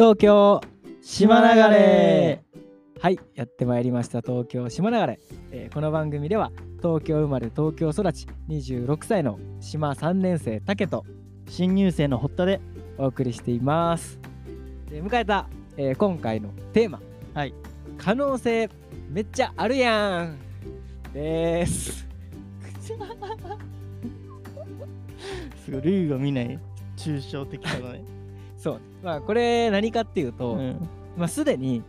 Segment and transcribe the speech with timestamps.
[0.00, 0.62] 東京
[1.02, 2.42] 島流れ。
[3.02, 4.22] はいやってまいりました。
[4.22, 5.20] 東京島流れ、
[5.50, 11.04] えーこの番組では東京生まれ東京育ち26歳の島3年生竹と
[11.50, 12.62] 新入生の堀田で
[12.96, 14.18] お送りしています。
[14.88, 15.46] で迎えた、
[15.76, 17.02] えー今回のテーマ。
[17.34, 17.52] はい。
[17.98, 18.70] 可能性
[19.10, 20.38] めっちゃあるやん。
[21.12, 22.08] です。
[25.62, 26.58] すごい類が見ない
[26.96, 28.02] 抽象的さだね、
[28.60, 28.80] そう。
[29.02, 30.88] まあこれ何かっていうと、うん。
[31.16, 31.82] まあ、すでに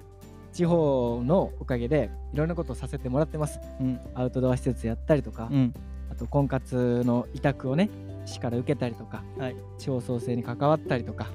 [0.53, 3.59] 地方のおかげでいろんなことをさせてもらってます。
[3.79, 3.99] うん。
[4.15, 5.73] アウトドア施設やったりとか、うん。
[6.09, 7.89] あと婚活の委託をね
[8.25, 9.55] 市から受けたりとか、はい。
[9.77, 11.27] 地方創生に関わったりとか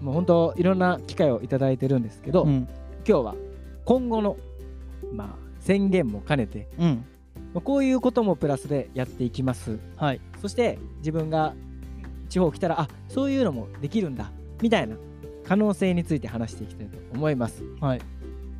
[0.00, 2.68] もう本当いろんな機会をいただいてるんですけど、うん。
[3.06, 3.34] 今日は
[3.84, 4.36] 今後の
[5.12, 7.04] まあ宣言も兼ねてうん。
[7.54, 9.80] まあこういうこともプラスでやっていきます。
[9.96, 10.20] はい。
[10.40, 11.54] そして自分が
[12.28, 14.96] 地方来たらあそういうのもできるんだみたいな
[15.44, 17.64] 可能性について話していきたいと思います。
[17.80, 18.00] はい。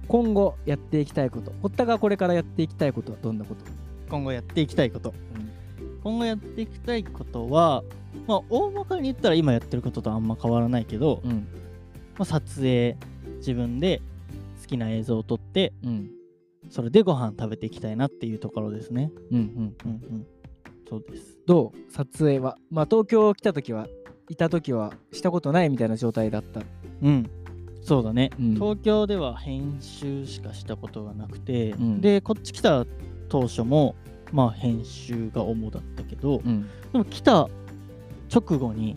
[0.09, 3.65] 今後やっていきたいこと堀田がこれからやっていきたいことはどんなこと、
[4.09, 5.15] 今後やっていきたいこと。
[6.03, 7.85] 今後やっていきたいことは
[8.27, 11.47] まあ大まかに言ったら今やってることとあんま変わらないけど、うん。
[12.17, 12.97] まあ、撮影
[13.37, 14.03] 自分で
[14.61, 16.11] 好きな映像を撮ってうん。
[16.71, 19.11] それでご飯食べていきたいなっていうところですね。
[19.31, 19.45] うんうん。
[19.85, 20.27] うんうん。
[20.89, 21.39] そうです。
[21.47, 21.93] どう？
[21.93, 22.57] 撮影は？
[22.71, 23.87] まあ東京来た時は
[24.31, 26.63] いた時はしたことないみたいな状態だった。
[27.03, 27.29] うん。
[27.83, 28.55] そうだね、うん。
[28.55, 32.01] 東京では編集しかしたことがなくて、うん。
[32.01, 32.87] でこっち来た
[33.29, 33.97] 当初も
[34.33, 36.69] まあ編集が主だったけど、うん。
[36.93, 37.49] でも来た
[38.33, 38.97] 直後に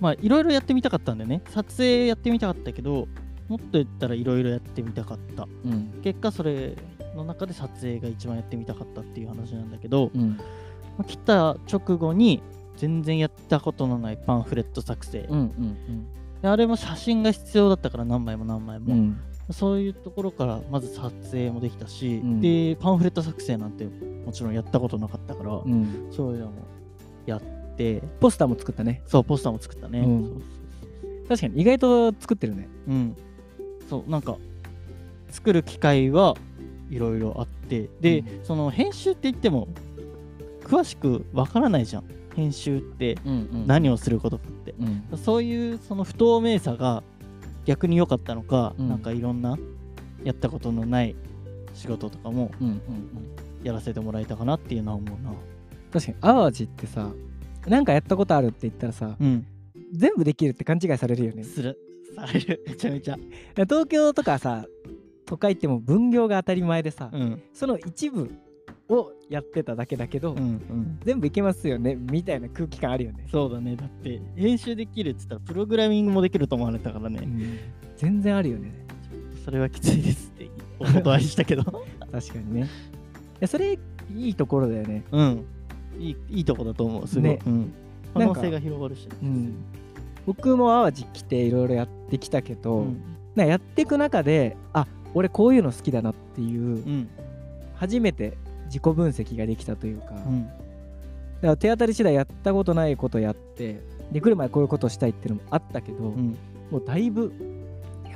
[0.00, 1.40] まあいろいろやってみたかったんだよね。
[1.48, 3.08] 撮影やってみたかったけど
[3.48, 5.48] もっと言ったらいろいろやってみたかった。
[5.64, 6.00] うん。
[6.02, 6.76] 結果それ
[7.16, 10.32] の中で撮影が一番やってみたかったっていう話なんだけど、うん。
[10.32, 10.44] ま
[10.98, 12.42] あ来た直後に
[12.78, 16.06] 全然やったことのないパンフレット作成、うんうん
[16.40, 19.20] であれも写真が必要だったから何枚も何枚も、うん。
[19.50, 22.40] そういうところからまず撮影もできたし、ん。
[22.40, 23.86] でパンフレット作成なんて
[24.24, 26.08] もちろんやったことなかったから、うん。
[26.12, 26.52] そういうのも
[27.26, 27.40] やっ
[27.76, 28.02] て。
[28.20, 29.02] ポスターも作ったね。
[29.06, 30.24] そうポスターも作ったね、うん。
[30.24, 32.68] そうそう確かに意外と作ってるね。
[32.86, 33.16] そううん。
[33.90, 34.36] そうなんか
[35.30, 36.36] 作る機会は
[36.88, 37.90] いろいろあって。
[38.00, 39.66] で、うその編集って言っても
[40.62, 42.04] 詳しくわからないじゃん
[42.34, 47.02] 編集ってうんうん何をすることかって、うんそういうその不透明さが
[47.64, 49.58] 逆に良かったのか、うんなんかいろんな
[50.24, 51.14] やったことのない
[51.74, 52.82] 仕事とかもうんうんうん
[53.64, 55.32] やらせてもらえたかなっていうのは思うな。
[55.92, 57.10] 確かに淡路ってさ
[57.66, 59.46] なんかやったことあるって言ったらさうん。
[59.92, 61.78] 全部できるって勘違いされるよねする。
[62.14, 62.62] される。
[62.68, 63.16] めちゃめちゃ。
[63.54, 64.66] 東京とかさ
[65.26, 67.42] 都会ってもう分業が当たり前でさ、うん。
[67.52, 68.30] その一部
[68.88, 70.38] をやってただけだけど、うん。
[70.38, 70.98] うん。
[71.04, 73.76] 全部いけますよねみたいな空気感あるよね、そうだね。
[73.76, 77.20] だって、編集できるって言ったら、プログラミングもできると思われたからね。
[77.96, 78.72] 全然あるよね
[79.44, 81.62] それはきついですってお断りしたけど。
[82.12, 82.64] 確かにねい
[83.40, 83.78] やそれ
[84.14, 85.44] いいところだよねうん。
[85.98, 87.06] いいいいとこだと思う。
[87.06, 87.30] すごい。
[87.30, 87.72] ねうん。
[88.14, 89.08] 可能性が広がるし。
[89.22, 89.54] うん
[90.26, 93.00] 僕も淡路来ていろいろやってきたけど、うん。
[93.34, 97.08] なやっていく中であ俺こういうの好きだなっていう、うん。
[97.74, 98.36] 初めて
[98.68, 100.44] 自己分析ができたというか、だうん。
[101.40, 103.80] から手当たり次第やったことないことやって
[104.12, 106.36] で来る前こういうことしたいっていうのもあったけど、うん。
[106.70, 107.32] もうだいぶ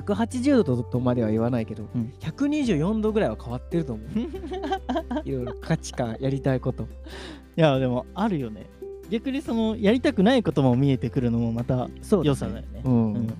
[0.04, 4.08] 180度とまでは言わないけど、うん124度ぐらいは変わってると思う
[5.24, 8.66] いろいろ価値観やりたいこといや、でも、あるよね。
[9.10, 12.82] 逆にその、やりたくないことも見えてくるのもまたそう良さだよね。
[12.84, 13.34] うんうん。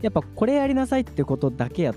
[0.00, 1.94] やっぱこれやりなさいってことだけや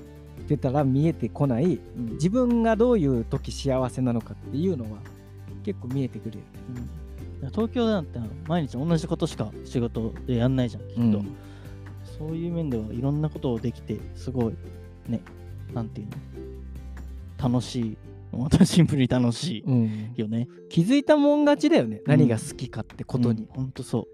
[0.54, 2.14] ってたら見えてこないうん。
[2.14, 5.00] 自分がどういう時幸せなのかっていうのは
[5.64, 6.50] 結構見えてくるよね。
[7.42, 7.50] うん。
[7.50, 11.36] 東京なんて毎日同じことしか仕事でやんないじゃんきっと、うん。
[12.18, 14.54] そういう面ではいろんなことをできてすごい
[15.08, 15.22] ね
[15.74, 16.08] なんていう
[17.42, 17.50] の？
[17.50, 17.98] 楽しい。
[18.32, 20.14] またシンプルに楽しいうん。
[20.16, 20.48] よね。
[20.70, 23.72] 気づいたもん勝ちだよね、何が好きかってことに、ほん。
[23.72, 24.08] とそ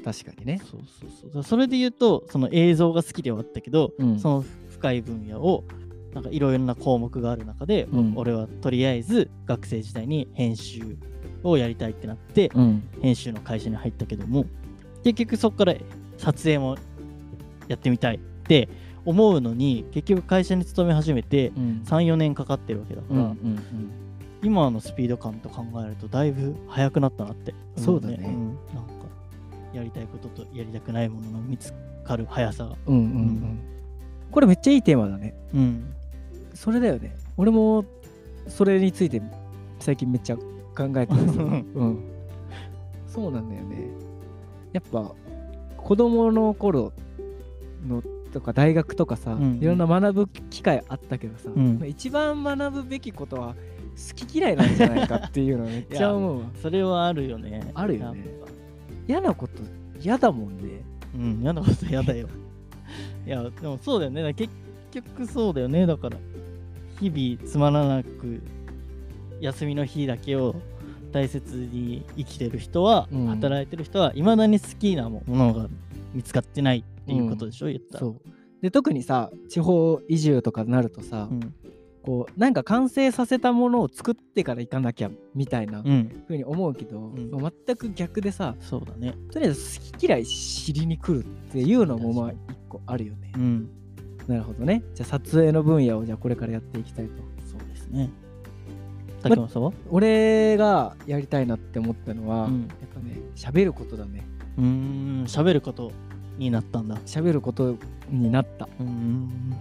[0.00, 0.02] う。
[0.04, 0.60] 確かにね。
[0.64, 1.42] そうそうそう。
[1.44, 4.18] それで言うとその映像が好きではあったけど、うん。
[4.18, 4.44] その
[4.76, 5.64] 深い分野を
[6.16, 8.12] なんかいろいろな項目がある中で、うん。
[8.16, 10.96] 俺はとりあえず学生時代に編集
[11.42, 12.88] をやりたいってなって、うん。
[13.02, 14.46] 編集の会社に入ったけども
[15.04, 15.74] 結局そこから
[16.16, 16.78] 撮影も
[17.68, 18.70] やってみたいって
[19.04, 21.82] 思うのに結局会社に勤め始めてうん。
[21.84, 23.34] 34年かかってるわけだから、
[24.42, 28.16] 今のスピード感と考えるとだいぶ速くなったなって思そうだね。
[28.16, 28.56] ん。
[28.74, 28.92] なんか
[29.74, 31.74] やりたいこととやりたくないものの見つ
[32.04, 32.76] かる速さが。
[32.86, 33.02] うんうん。
[33.02, 33.75] うん
[34.30, 35.34] これめっちゃいいテーマだね。
[35.54, 35.94] うん。
[36.54, 37.16] それだよね。
[37.36, 37.84] 俺も
[38.48, 39.20] それについて
[39.78, 40.44] 最近めっちゃ考
[40.96, 41.38] えてます。
[41.38, 42.04] うん、
[43.06, 43.88] そうなんだよね。
[44.72, 45.12] やっぱ
[45.76, 46.92] 子供の頃
[47.86, 48.02] の
[48.32, 51.78] とか大学とかさ、うんいろんな学ぶ機会あったけどさ、うん。
[51.78, 56.46] まあ一番学ぶべきことは好き嫌いなんじゃないかっていうのめっちゃ思うわ。
[56.60, 57.70] それはあるよね。
[57.74, 58.24] あるよね。
[59.08, 59.54] 嫌なこと
[60.00, 60.82] 嫌だもんね。
[61.14, 62.28] うん嫌なこと嫌だよ
[63.26, 64.32] いやでもそうだよね。
[64.34, 64.52] 結
[64.92, 65.86] 局そうだよね。
[65.86, 66.16] だから
[67.00, 68.40] 日々つまらなく
[69.40, 70.54] 休みの日だけを
[71.12, 73.26] 大切に生きてる人は、うん。
[73.26, 75.68] 働いてる人はいまだに好きなものが
[76.14, 78.00] 見つかってないっていうことでしょ、言ったら。
[78.00, 78.20] そう。
[78.62, 81.54] で特にさ地方移住とかになるとさ、うん
[82.06, 87.30] こうなんか完成させたものを作ってから行かなきゃみたいなうんふうに思うけど、ん
[87.66, 93.38] 全く逆でさそうだねとりあえず好き嫌い知りに来るっていうのもまあ確一個あるよねう。
[93.38, 93.68] ん
[94.28, 94.84] なるほどね。
[94.94, 97.12] じゃあ撮影の分野をじゃあこれからやっていきたいと。
[97.50, 98.08] そうですね
[99.22, 99.72] 竹山さんは？
[99.90, 104.24] 俺がやりたいなって思ったのは、うんやっぱね喋ることだね。
[104.58, 105.90] うーん喋ること
[106.38, 107.76] になったんだ喋ること
[108.10, 108.68] になった。
[108.78, 109.56] うーん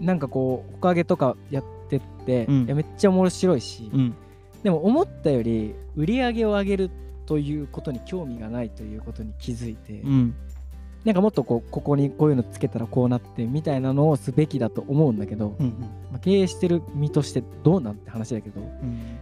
[0.00, 2.64] なんかこう、おかげとかやってって、うん。
[2.64, 4.14] いやめっちゃ面白いし、うん。
[4.62, 6.90] でも思ったより売り上げを上げる
[7.26, 10.34] ということに興味がないということに気づいて、うん。
[11.04, 15.66] なんかもっとこうここにこういうのつけたらこうなってみたいなのをすべきだと思うんだけど、うん
[16.10, 19.18] まあ、経営してる身としてどうなんて話だけどうん。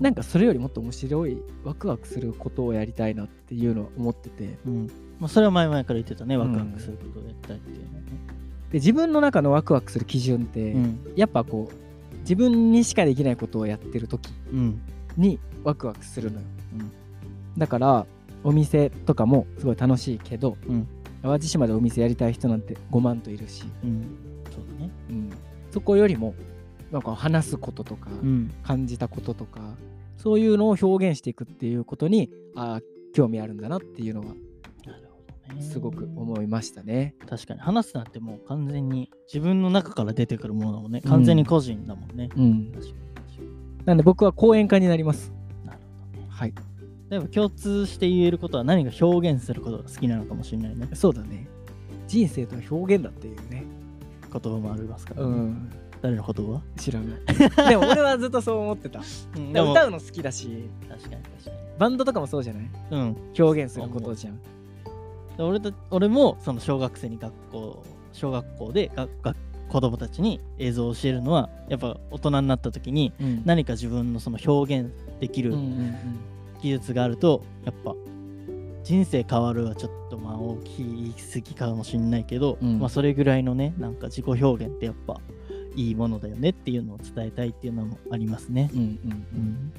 [0.00, 4.90] なんかそれよりもっと面白いワクワクすることをやりたいなっていうのは思っててでうん。
[5.20, 6.40] まあ、それは前々から言ってたね、うん。
[6.40, 8.06] ワクワクすることをやりたいっていうのはね。
[8.72, 11.00] 自分の中のワクワクする基準って、うん。
[11.16, 14.80] やっぱこう自分にしかできないことをやってる時うん。
[15.16, 16.46] にワクワクするのよ、
[16.78, 16.90] うん。
[17.58, 18.06] だから
[18.44, 20.86] お店とかもすごい楽しいけどうん。
[21.22, 24.16] 淡路島でお店やりたい人なんて5万といるし、うん。
[24.50, 24.90] そうだね。
[25.10, 25.30] うん。
[25.70, 26.34] そこよりも
[26.90, 28.52] なんか話すこととか、うん。
[28.62, 29.60] 感じたこととか
[30.16, 32.82] そういうのを表現していくっていうことにあー
[33.12, 34.26] 興味あるんだなっていうのは。
[35.60, 37.14] すごく思いましたね。
[37.28, 41.00] 確かに話すなんてもう完全に自分の中から出てくるものだもんね。
[41.02, 42.28] 完全に個人だもんね。
[42.36, 42.72] うん。
[43.84, 45.32] なんで僕は講演家になります。
[45.64, 46.26] なるほどね。
[46.30, 46.54] はい、
[47.08, 50.88] でも共通して言えることは何か表現することが好きなのかもしれないね。
[50.94, 51.48] そうだね。
[52.06, 53.64] 人生とは表現だっていうね。
[54.32, 55.26] 言葉もありますから、ね。
[55.28, 55.70] うん、
[56.02, 57.68] 誰の言葉知らない。
[57.68, 59.00] でも俺はずっとそう思ってた。
[59.36, 61.56] うんでも歌うの好きだし、確かに確かに。
[61.78, 62.70] バンドとかもそうじゃない？
[62.90, 63.16] うん。
[63.38, 64.38] 表現することじゃん。
[65.40, 67.82] で俺た俺もその小学生に学校
[68.12, 69.34] 小学校でがが
[69.70, 73.42] 子供たちに映像を教えるのはやっぱ大人になった時にうん。
[73.46, 75.54] 何か自分のその表現できる
[76.60, 77.94] 技術があるとやっぱ
[78.84, 82.78] 人生変わるはちょっとまあ大きい言い過ぎかもしれないけど、うん。
[82.78, 85.18] まあそれぐらいのねなんか自己表現ってやっぱ
[85.74, 88.68] いいものだよねっていうのを伝えたいっていうのもありますね。
[88.74, 88.90] うんうんうん。
[88.90, 89.72] うん。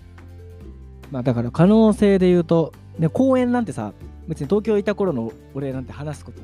[1.11, 3.93] まあだから可能性で言うと、ね、公演なんてさ
[4.31, 6.41] 別に東京いた頃の俺なんて話すこと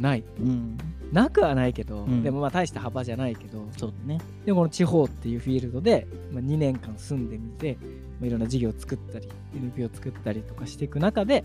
[0.00, 0.22] ない。
[0.38, 0.78] うん、
[1.12, 2.22] なくはないけど、うん。
[2.22, 4.20] でもまあ大した幅じゃないけどそうだね。
[4.44, 7.78] でもこの地方っていうフィールドで、まあ、2年間住んでみて、
[8.20, 11.44] まあ、いろんな事業を作ったり NPO を作ったりとかしていく中で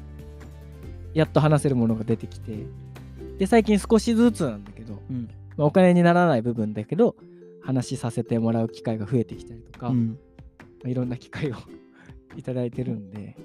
[1.16, 2.60] やっと話せるものが出てきて
[3.40, 5.30] で最近少しずつなんだけど、うん。
[5.58, 7.16] まあ、お金にならない部分だけど
[7.64, 10.20] 話しさせてもらう機会が増えてきたりとか、まうん。
[10.86, 11.56] あ、いろんな機会を
[12.38, 13.36] いただいてるんで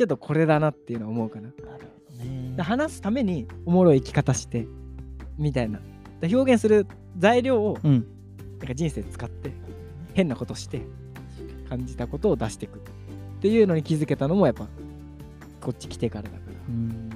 [0.00, 1.48] ちょっとこれだなっていうのは思うかな。
[1.48, 2.62] なるほどねで。
[2.62, 4.66] 話すためにおもろい生き方して
[5.36, 5.78] みたいな
[6.22, 6.86] で表現する
[7.18, 8.06] 材料をうん。
[8.60, 9.52] なんか人生使って
[10.14, 10.80] 変なことして
[11.68, 12.80] 感じたことを出していくっ
[13.42, 14.68] ていうのに気づけたのもやっぱ
[15.60, 17.10] こっち来てからだからうん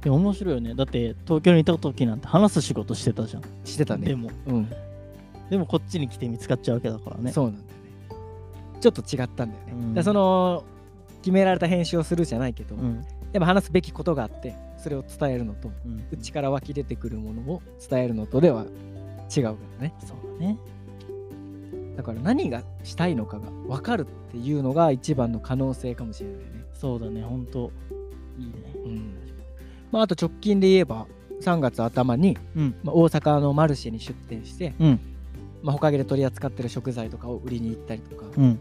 [0.00, 0.76] でも面白いよね。
[0.76, 3.42] だって東京にいた時なんて話す仕事してたじゃん。
[3.64, 4.70] してたねでも、うん、
[5.50, 7.32] でもこっちに来て見つかっちゃうわけだからね。
[7.32, 7.74] そうなんだよね
[8.80, 10.62] ちょっと違ったんだよね、うんでその
[11.26, 13.04] 決められた編集をするじゃないけど、うん。
[13.32, 16.06] でも話すべきことがあってそれを伝えるのとうん。
[16.12, 18.64] 内から湧き出てくるものを伝えるのとでは
[19.36, 20.56] 違うからねそうだね。
[21.96, 27.22] だから何がしたいのかが分かるっていうのが一番の可能性かもしれないねそうだね。
[27.22, 27.72] ほんと、
[28.38, 28.52] いいね。
[28.84, 29.14] うん
[29.90, 31.08] まあ、あと直近で言えば
[31.42, 32.74] 3月頭に、うん。
[32.84, 35.00] まあ、大阪のマルシェに出店して、うん。
[35.64, 38.60] まあ、ほかげで取り扱ってる食材とかを売りに行ったりとか、うん。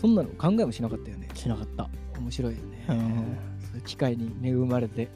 [0.00, 1.28] そんなの考えもしなかったよね。
[1.34, 1.88] しなかった。
[2.18, 2.96] 面白いよね、うん。
[3.60, 5.08] そういう機会に恵まれて。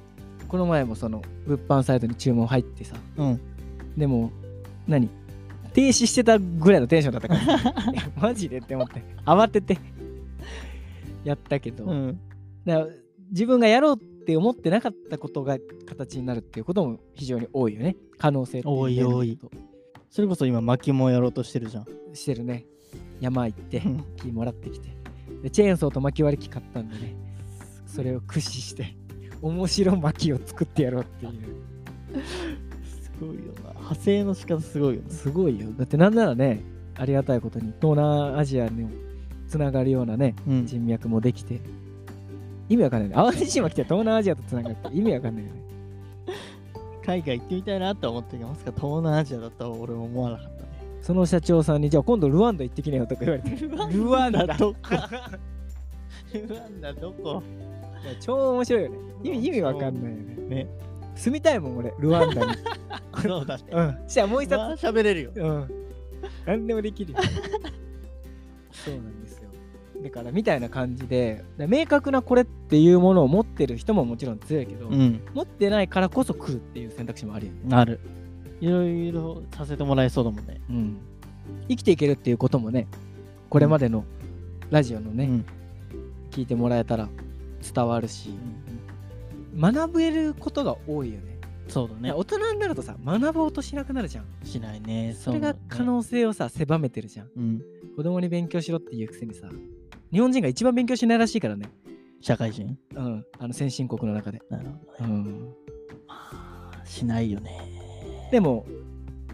[0.48, 2.96] この前もその物販サイトに注文入ってさ。
[3.16, 3.40] うん。
[3.96, 4.30] でも
[4.86, 5.08] 何？
[5.72, 7.42] 停止してたぐらいのテンションだったから。
[7.92, 8.58] いやマジで？
[8.58, 9.02] って思って。
[9.24, 9.78] 慌てて。
[11.24, 12.20] やったけど、うん。
[12.64, 12.88] だから
[13.30, 17.96] 自分がやろうって思ってなかったことが形になるっていうことも非常に多いよね。
[18.18, 19.38] 可能性多い多い。
[20.10, 21.84] それこそ今、薪もやろうとしてるじゃん。
[21.84, 22.66] としてるね
[23.22, 24.04] 山行ってうん。
[24.16, 24.88] 木もらってきて
[25.42, 27.14] でチェーンソーと薪割り機買ったんでね
[27.86, 28.96] それを駆使して
[29.40, 31.32] 面白薪を作ってやろうっていう。
[32.84, 33.70] すごいよな。
[33.70, 35.10] 派生の仕方すごいよね。
[35.10, 35.68] すごいよ。
[35.76, 36.62] だってなんならね
[36.96, 38.88] ありがたいことに東南アジアに
[39.48, 40.66] つながるようなねうん。
[40.66, 41.60] 人脈もできて
[42.68, 43.14] 意味わかんないね。
[43.14, 45.62] 淡路島来て東南アジアとつながるって意味わかんないよね。
[47.04, 50.62] 海外行ってみたいなって思ってまさか東南アジアだとは俺も思わなかった。
[50.62, 50.68] ね
[51.02, 53.66] その社長さんにじゃあ今度ルワンダ行ってきなよとか言われて。
[53.92, 54.46] ルワンダ？
[54.46, 54.78] どこ？
[56.32, 57.42] ルワンダどこ？
[58.20, 58.98] 超面白いよね。
[59.24, 60.64] 意味意味わかんないよね。
[60.64, 60.66] ね。
[61.16, 62.52] 住みたいもん俺ルワンダに。
[63.20, 63.64] そうだね。
[63.70, 63.98] うん。
[64.06, 65.32] じゃあもう一まあ冊喋れるよ。
[65.34, 65.70] うん。
[66.46, 67.18] 何でもできるよ。
[68.70, 69.48] そうなんですよ。
[70.04, 75.20] だからみたいな感じでで明確なこれっていうものを持ってる人ももちろん強いけど、うん。
[75.34, 77.98] 持ってないからこそ来るっていう選択肢もあるよね、なる
[78.62, 80.60] いろいろさせてもらえそうだもんね。
[80.70, 80.98] うん、
[81.68, 82.86] 生きていけるっていうこともね
[83.50, 84.04] これまでの
[84.70, 85.44] ラジオのね、うん。
[86.30, 87.08] 聞いてもらえたら
[87.74, 88.30] 伝わるし
[89.58, 91.38] 学べることが多いよね。
[91.68, 92.12] そうだね。
[92.12, 94.26] 大人になるとさ学ぼうとしなくなるじゃん。
[94.44, 95.14] しないね。
[95.18, 97.30] それが可能性をさ狭めてるじゃん。
[97.36, 97.62] うん。
[97.96, 99.48] 子供に勉強しろっていうくせにさ
[100.12, 101.68] 日本人が一番勉強しないらしいからね。
[102.20, 102.78] 社会人？
[102.94, 103.26] うん。
[103.40, 105.14] あの先進国の中で、なるほどね。
[105.14, 105.54] うん、
[106.06, 107.81] まあしないよね
[108.32, 108.64] でも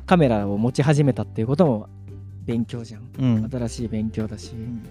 [0.06, 1.88] カメラを持ち始めたっていうことも
[2.44, 3.08] 勉強じゃん。
[3.16, 3.48] うん。
[3.48, 4.82] 新しい勉強だし、うん。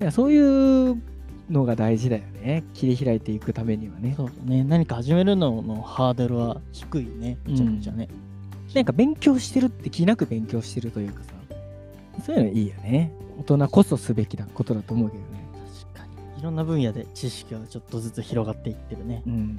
[0.00, 1.02] いやそういう
[1.48, 2.64] のが大事だよね。
[2.74, 4.12] 切り開いていくためにはね。
[4.14, 4.62] そうだね。
[4.62, 7.38] 何か始めるののハードルは低いね。
[7.46, 8.08] めちゃめちゃね。
[8.74, 11.32] なんか勉強してるって気なく勉強してるというかさ。
[12.26, 13.10] そういうのいいよね。
[13.38, 15.28] 大人こそすべきなことだと思うけどね。
[15.94, 16.40] 確かに。
[16.40, 19.22] いろんな分野で知識がちょっとずつ広がっていってるね。
[19.26, 19.58] うん。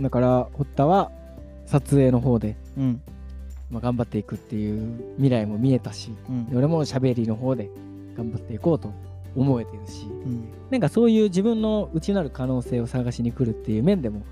[0.00, 1.12] だから堀田は
[1.66, 3.00] 撮影の方で、うん。
[3.70, 6.50] まあ、頑張っていくっていう未来も見えたしうん。
[6.50, 7.70] で俺も喋りの方で
[8.16, 8.92] 頑張っていこうと
[9.34, 10.48] 思えてるしうん。
[10.70, 14.22] なんかそういう自分の内なる可能性を探しに来るっていう面でも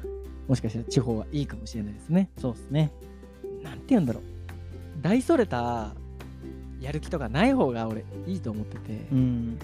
[0.49, 2.28] もしかしたら地方はいいかもしれないですね。
[2.38, 2.92] そうですね。
[3.62, 4.22] なんて言うんだろう。
[5.00, 5.94] 大それた
[6.80, 9.58] やる気とかない方が俺いいと思ってて、うん。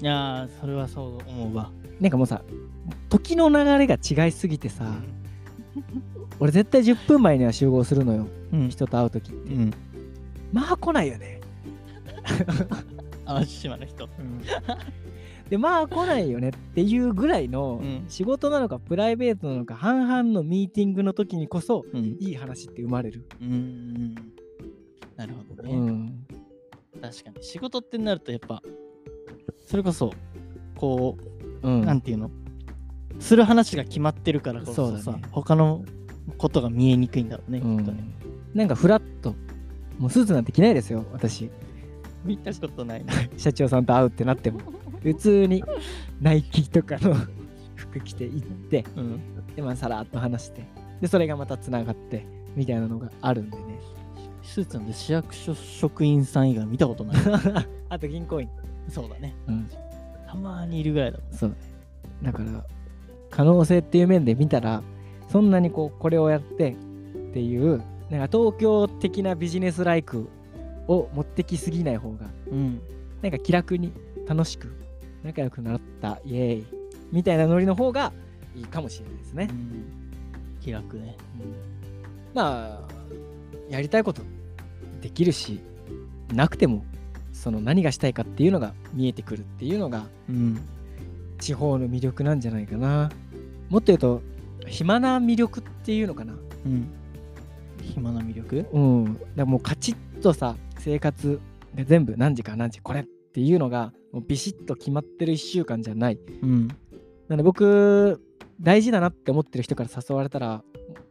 [0.00, 1.70] いやーそれはそう思うわ。
[2.00, 2.42] なんかもうさ
[3.08, 4.84] 時の流れが違いすぎてさ
[6.42, 8.26] 俺絶対10分前には集合するのよ。
[8.52, 8.68] うん。
[8.68, 9.54] 人と会う時って。
[9.54, 9.72] うん。
[10.52, 11.40] まあ来ないよね。
[13.24, 14.08] 淡路島の人。
[15.48, 18.06] でまあ来ないよねっていうぐらいのうん。
[18.08, 22.16] 仕事なのかプライベートなのか半々のミーティングの時にこそうん。
[22.18, 24.16] いい話って生まれる、うん。
[25.14, 26.26] なるほどね、うん。
[27.00, 27.36] 確かに。
[27.40, 28.60] 仕事ってなるとやっぱ
[29.64, 30.12] それこそ
[30.74, 31.16] こ
[31.62, 31.82] う、うん。
[31.82, 32.32] なんていうの？
[33.20, 35.28] する話が決まってるからこそさそうだね。
[35.30, 35.84] 他の
[36.38, 37.78] ことが見えにくいんだろうね、うん。
[37.78, 38.04] きっとね。
[38.54, 39.34] なんかフラッと
[39.98, 41.50] もうスーツなんて着ないですよ私。
[42.24, 43.12] 見たことないな。
[43.36, 44.60] 社長さんと会うってなっても。
[45.02, 45.64] 普通に
[46.20, 47.16] ナイキとかの
[47.74, 49.20] 服着て行ってうん。
[49.56, 50.64] でまあさらっと話して
[51.00, 52.24] でそれがまたつながって
[52.54, 53.62] みたいなのがあるんでね。
[54.42, 57.16] スーツなんで市役所職員さん以外見たことない。
[57.88, 58.48] あと銀行員。
[58.88, 59.34] そうだね。
[59.48, 59.68] うん。
[60.26, 61.50] たまにいるぐらいだもんそう。
[61.50, 61.62] だね
[62.22, 62.64] だから
[63.30, 64.82] 可能性っていう面で見たら
[65.32, 66.74] そんなにこうこれをやってっ
[67.32, 70.28] ていうなんか東京的なビジネスライク
[70.86, 72.82] を持ってきすぎない方がうん。
[73.22, 73.92] なんか気楽に
[74.26, 74.76] 楽しく
[75.22, 76.66] 仲良くなったイエーイ
[77.12, 78.12] みたいなノリの方が
[78.54, 79.84] いいかもしれないですね、うん。
[80.60, 81.16] 気楽ね。
[82.34, 82.92] まあ
[83.70, 84.20] やりたいこと
[85.00, 85.60] できるし
[86.34, 86.84] なくても
[87.32, 90.60] その何がしたいかっていうのが見えてくるっていうのがうん。
[91.38, 93.10] 地方の魅力なんじゃないかな。
[93.70, 94.22] もっと言うと
[94.66, 96.34] 暇な魅力っていうのかな？
[96.66, 96.88] うん。
[97.82, 98.66] 暇な魅力？
[98.72, 99.14] うん。
[99.14, 101.40] だからもうカチッとさ生活
[101.74, 106.18] で全部何時から何時これっていうのがもうビシッと決まってる1週間じゃない。
[106.42, 106.68] うん。
[106.68, 106.74] な
[107.30, 108.20] ので僕
[108.60, 110.62] 大事だなって思ってる人から誘われたら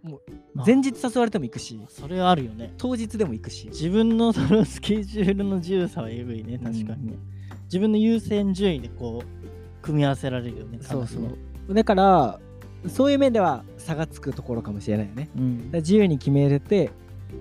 [0.03, 0.22] もう
[0.65, 2.74] 前日誘われても行くしそれはあるよね。
[2.77, 3.67] 当日でも行くし。
[3.67, 7.20] 自分のそのスケジュールの自由さはえぐいね確かにね、
[7.65, 11.74] 自分の優先順位でこう組み合わせられるよねそうそう。
[11.74, 12.39] だから
[12.88, 15.29] そういう面では差がつくところかもしれないよね。
[15.38, 15.71] うん。
[15.71, 16.91] ら自由に決めれて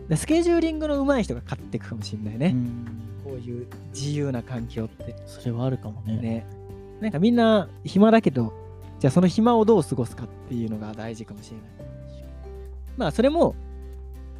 [0.09, 2.87] でスケジューリングの上手い人が勝っていくかもしれないね、うん。
[3.25, 5.16] こういう自由な環境って。
[5.26, 6.16] それはあるかもね。
[6.16, 6.47] ね。
[7.00, 8.52] なんかみんな暇だけど
[8.99, 11.66] じゃあその暇をどう過ごすかっていうのが大事かもしれない。
[12.97, 13.54] まあそれも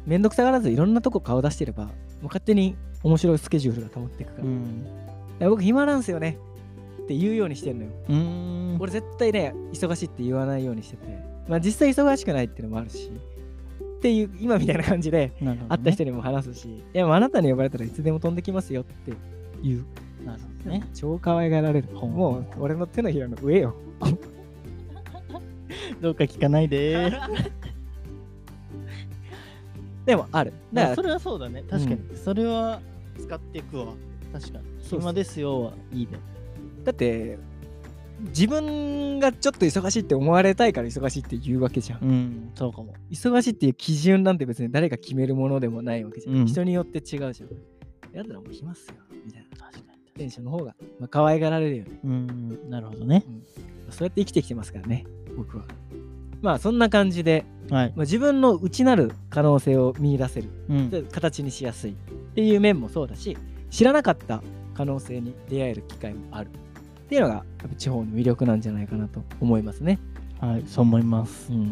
[0.05, 1.91] めんどくさがらずいろんなとこ顔出してればも
[2.23, 4.85] う勝手に面白いスケジュールが保っていくから,、うん。
[5.49, 6.37] 僕暇なんすよね
[7.11, 7.91] って言うようにしてんのよ。
[8.09, 8.77] ん。
[8.79, 11.05] 俺絶対ね忙しいって言わないようにしてて。
[11.47, 13.11] まあ実際忙しくないっていうのもあるしっ
[14.01, 19.13] ていう今みたいな感じでね、会った人にも話すし、いやあなたに呼ばれたらいつでも飛んできますよって
[19.61, 19.85] 言う。
[20.25, 20.87] なるほどね。
[20.93, 21.89] 超可愛がられる。
[21.91, 23.75] もう俺の手のひらの上よ。
[25.99, 27.11] どうか聞かないで。
[30.05, 30.53] でもある。
[30.73, 31.63] だからまあそれはそうだね。
[31.69, 32.81] 確かに、それは
[33.19, 33.93] 使っていくわ。
[34.33, 34.71] 確かに。
[34.99, 36.19] 暇ですよはいいね
[36.83, 37.37] だって
[38.29, 42.03] 自分がちょっと忙しいって思われたいから忙しいって言うわけじゃん。
[42.03, 42.93] うんそうかも。
[43.09, 46.45] 忙しいっていう基準なんて別に誰が決めるものでもないわけじゃん、うん。
[46.45, 47.49] 人によって違うじゃん。
[48.15, 48.95] やったらもう暇っすよ
[49.25, 49.57] みたいな。
[49.57, 50.11] 確かに。
[50.15, 51.99] テンションの方が、まあ、可愛がられるよね。
[52.03, 53.25] うんなるほどね。
[53.89, 55.65] そうやって生きてきてますからね僕は。
[56.41, 60.49] まあそんな感じで、はい、まあ、自分の内なる可能性を見出せる。
[60.69, 60.89] うん。
[60.89, 61.91] で形にしやすい。
[61.91, 63.37] っていう面もそうだし
[63.69, 64.41] 知らなかった
[64.73, 66.49] 可能性に出会える機会もある
[67.11, 69.99] っていうのがやっぱ地方の魅力なんじゃないかなと思いますね。
[70.39, 71.65] はいそう思います、ま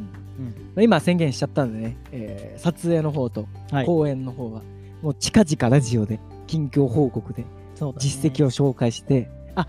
[0.77, 3.85] あ今宣言しちゃったんでね、えー撮影の方とはい。
[3.85, 4.61] 公演の方は
[5.01, 7.45] もう近々ラジオで近況報告で
[7.97, 9.65] 実績を紹介して、あ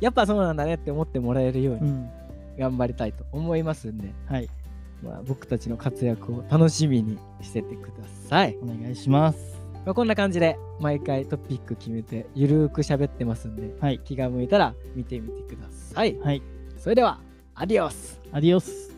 [0.00, 2.10] やっぱそうなんだねって思ってもらえるようにうん。
[2.58, 4.48] 頑張りたいと思いますんで、はい。
[5.02, 7.92] まあ、僕たちの活躍を楽しみにしててくだ
[8.28, 8.56] さい。
[8.62, 14.00] お願いしますまあ、こんな感じで毎回トピック決めてゆるーく喋ってますんではい。
[14.04, 16.18] 気が向いたら見てみてください。
[16.18, 16.42] はい。
[16.76, 17.20] それでは
[17.54, 18.20] アディオス。
[18.32, 18.90] アディオス